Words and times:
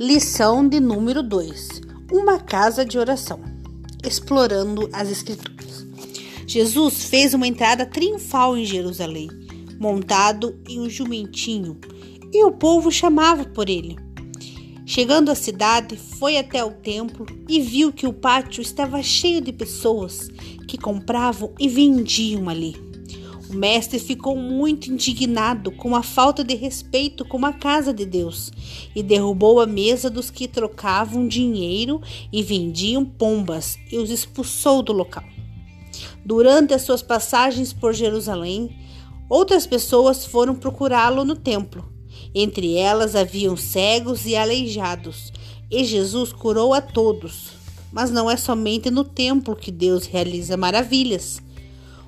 Lição 0.00 0.66
de 0.66 0.80
número 0.80 1.22
2: 1.22 1.82
Uma 2.10 2.40
casa 2.40 2.82
de 2.82 2.98
oração. 2.98 3.40
Explorando 4.02 4.88
as 4.90 5.10
Escrituras. 5.10 5.86
Jesus 6.46 7.04
fez 7.04 7.34
uma 7.34 7.46
entrada 7.46 7.84
triunfal 7.84 8.56
em 8.56 8.64
Jerusalém, 8.64 9.28
montado 9.78 10.58
em 10.66 10.80
um 10.80 10.88
jumentinho, 10.88 11.78
e 12.32 12.42
o 12.42 12.50
povo 12.50 12.90
chamava 12.90 13.44
por 13.44 13.68
ele. 13.68 13.98
Chegando 14.86 15.30
à 15.30 15.34
cidade, 15.34 15.96
foi 15.96 16.38
até 16.38 16.64
o 16.64 16.72
templo 16.72 17.26
e 17.46 17.60
viu 17.60 17.92
que 17.92 18.06
o 18.06 18.14
pátio 18.14 18.62
estava 18.62 19.02
cheio 19.02 19.42
de 19.42 19.52
pessoas 19.52 20.28
que 20.66 20.78
compravam 20.78 21.52
e 21.60 21.68
vendiam 21.68 22.48
ali. 22.48 22.91
O 23.52 23.54
mestre 23.54 23.98
ficou 23.98 24.34
muito 24.34 24.90
indignado 24.90 25.70
com 25.70 25.94
a 25.94 26.02
falta 26.02 26.42
de 26.42 26.54
respeito 26.54 27.22
com 27.22 27.44
a 27.44 27.52
casa 27.52 27.92
de 27.92 28.06
Deus 28.06 28.50
e 28.96 29.02
derrubou 29.02 29.60
a 29.60 29.66
mesa 29.66 30.08
dos 30.08 30.30
que 30.30 30.48
trocavam 30.48 31.28
dinheiro 31.28 32.00
e 32.32 32.42
vendiam 32.42 33.04
pombas 33.04 33.76
e 33.90 33.98
os 33.98 34.08
expulsou 34.08 34.82
do 34.82 34.94
local. 34.94 35.24
Durante 36.24 36.72
as 36.72 36.80
suas 36.80 37.02
passagens 37.02 37.74
por 37.74 37.92
Jerusalém, 37.92 38.74
outras 39.28 39.66
pessoas 39.66 40.24
foram 40.24 40.54
procurá-lo 40.54 41.22
no 41.22 41.36
templo. 41.36 41.92
Entre 42.34 42.78
elas 42.78 43.14
haviam 43.14 43.54
cegos 43.54 44.24
e 44.24 44.34
aleijados, 44.34 45.30
e 45.70 45.84
Jesus 45.84 46.32
curou 46.32 46.72
a 46.72 46.80
todos. 46.80 47.50
Mas 47.92 48.10
não 48.10 48.30
é 48.30 48.36
somente 48.38 48.90
no 48.90 49.04
templo 49.04 49.54
que 49.54 49.70
Deus 49.70 50.06
realiza 50.06 50.56
maravilhas. 50.56 51.42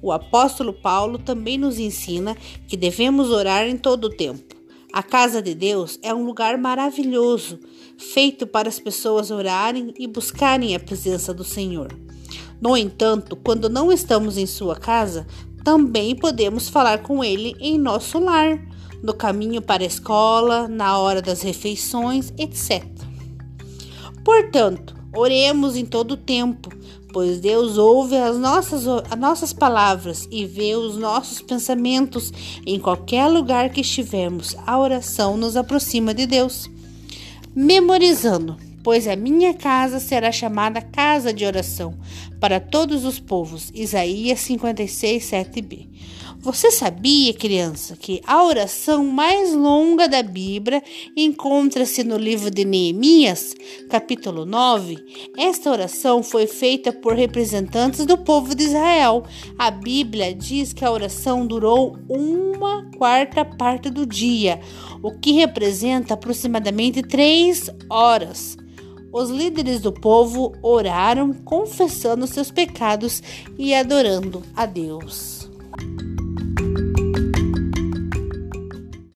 O 0.00 0.12
apóstolo 0.12 0.72
Paulo 0.72 1.18
também 1.18 1.58
nos 1.58 1.78
ensina 1.78 2.36
que 2.66 2.76
devemos 2.76 3.30
orar 3.30 3.66
em 3.66 3.76
todo 3.76 4.04
o 4.04 4.10
tempo. 4.10 4.56
A 4.92 5.02
casa 5.02 5.42
de 5.42 5.54
Deus 5.54 5.98
é 6.02 6.14
um 6.14 6.24
lugar 6.24 6.56
maravilhoso, 6.56 7.58
feito 7.98 8.46
para 8.46 8.68
as 8.68 8.80
pessoas 8.80 9.30
orarem 9.30 9.92
e 9.98 10.06
buscarem 10.06 10.74
a 10.74 10.80
presença 10.80 11.34
do 11.34 11.44
Senhor. 11.44 11.88
No 12.60 12.76
entanto, 12.76 13.36
quando 13.36 13.68
não 13.68 13.92
estamos 13.92 14.38
em 14.38 14.46
sua 14.46 14.76
casa, 14.76 15.26
também 15.62 16.16
podemos 16.16 16.68
falar 16.68 17.02
com 17.02 17.22
Ele 17.22 17.54
em 17.60 17.78
nosso 17.78 18.18
lar, 18.18 18.58
no 19.02 19.12
caminho 19.14 19.60
para 19.60 19.82
a 19.82 19.86
escola, 19.86 20.66
na 20.66 20.98
hora 20.98 21.20
das 21.20 21.42
refeições, 21.42 22.32
etc. 22.38 22.84
Portanto, 24.24 24.96
oremos 25.14 25.76
em 25.76 25.84
todo 25.84 26.12
o 26.12 26.16
tempo, 26.16 26.70
pois 27.12 27.40
Deus 27.40 27.78
ouve 27.78 28.16
as 28.16 28.36
nossas, 28.36 28.86
as 28.86 29.18
nossas 29.18 29.52
palavras 29.52 30.28
e 30.30 30.44
vê 30.44 30.74
os 30.74 30.96
nossos 30.96 31.40
pensamentos 31.40 32.32
em 32.66 32.78
qualquer 32.78 33.26
lugar 33.28 33.70
que 33.70 33.80
estivermos. 33.80 34.56
A 34.66 34.78
oração 34.78 35.36
nos 35.36 35.56
aproxima 35.56 36.12
de 36.12 36.26
Deus. 36.26 36.70
Memorizando, 37.54 38.56
pois 38.88 39.06
a 39.06 39.14
minha 39.14 39.52
casa 39.52 40.00
será 40.00 40.32
chamada 40.32 40.80
casa 40.80 41.30
de 41.30 41.44
oração 41.44 41.92
para 42.40 42.58
todos 42.58 43.04
os 43.04 43.20
povos. 43.20 43.70
Isaías 43.74 44.40
56, 44.40 45.24
7b. 45.24 45.88
Você 46.40 46.70
sabia, 46.70 47.34
criança, 47.34 47.94
que 47.94 48.22
a 48.26 48.42
oração 48.42 49.04
mais 49.04 49.52
longa 49.52 50.08
da 50.08 50.22
Bíblia 50.22 50.82
encontra-se 51.14 52.02
no 52.02 52.16
livro 52.16 52.50
de 52.50 52.64
Neemias, 52.64 53.54
capítulo 53.90 54.46
9? 54.46 54.96
Esta 55.36 55.70
oração 55.70 56.22
foi 56.22 56.46
feita 56.46 56.90
por 56.90 57.14
representantes 57.14 58.06
do 58.06 58.16
povo 58.16 58.54
de 58.54 58.64
Israel. 58.64 59.22
A 59.58 59.70
Bíblia 59.70 60.34
diz 60.34 60.72
que 60.72 60.82
a 60.82 60.90
oração 60.90 61.46
durou 61.46 61.98
uma 62.08 62.90
quarta 62.96 63.44
parte 63.44 63.90
do 63.90 64.06
dia, 64.06 64.58
o 65.02 65.10
que 65.10 65.32
representa 65.32 66.14
aproximadamente 66.14 67.02
três 67.02 67.68
horas. 67.90 68.56
Os 69.12 69.30
líderes 69.30 69.80
do 69.80 69.92
povo 69.92 70.54
oraram, 70.62 71.32
confessando 71.32 72.26
seus 72.26 72.50
pecados 72.50 73.22
e 73.58 73.74
adorando 73.74 74.42
a 74.54 74.66
Deus. 74.66 75.48